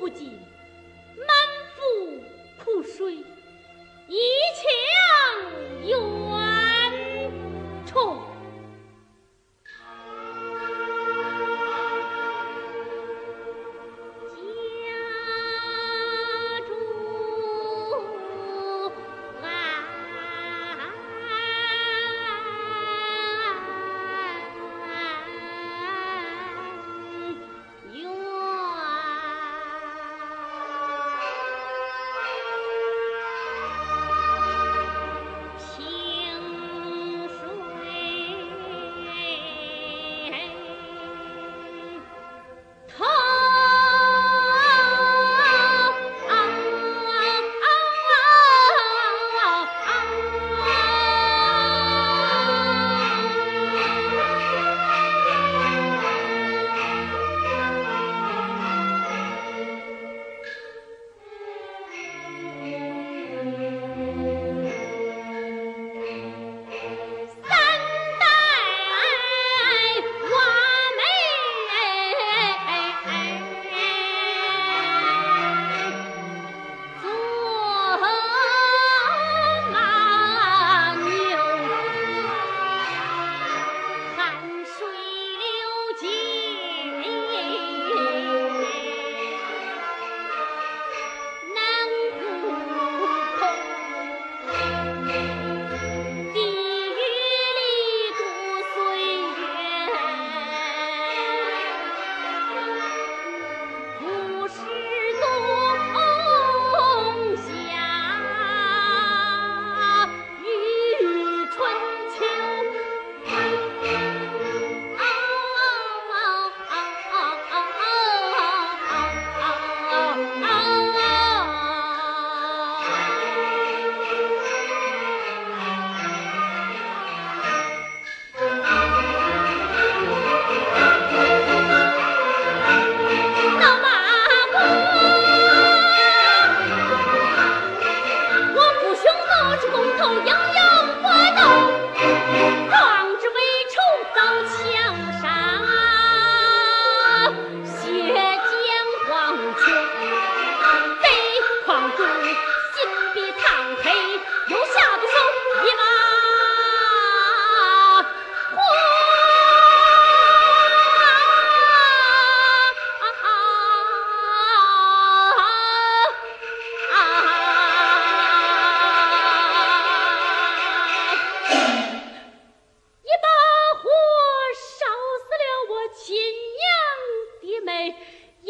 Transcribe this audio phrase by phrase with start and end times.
[0.00, 0.32] 不尽，
[1.14, 1.26] 满
[1.76, 2.24] 腹
[2.64, 3.18] 苦水，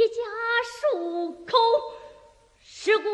[0.00, 0.22] 一家
[0.64, 1.58] 数口
[2.58, 3.10] 是孤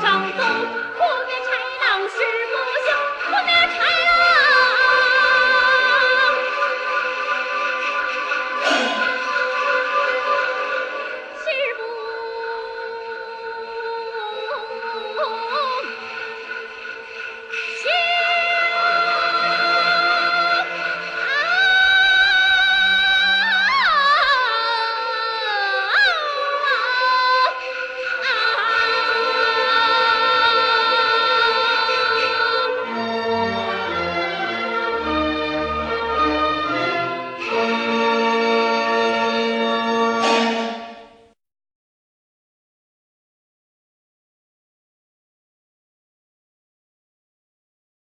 [0.01, 0.31] Trong.